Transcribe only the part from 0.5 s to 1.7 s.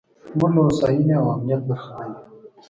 له هوساینې او امنیت